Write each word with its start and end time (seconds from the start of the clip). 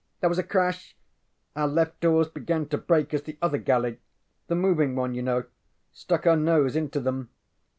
there 0.19 0.29
was 0.29 0.39
a 0.39 0.43
crash! 0.43 0.95
Our 1.55 1.67
left 1.67 2.03
oars 2.03 2.27
began 2.27 2.65
to 2.69 2.77
break 2.79 3.13
as 3.13 3.21
the 3.21 3.37
other 3.39 3.59
galley, 3.59 3.99
the 4.47 4.55
moving 4.55 4.95
one 4.95 5.13
yŌĆÖknow, 5.13 5.45
stuck 5.93 6.23
her 6.23 6.35
nose 6.35 6.75
into 6.75 6.99
them. 6.99 7.29